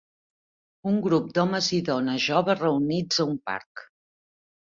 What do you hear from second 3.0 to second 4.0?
a un parc.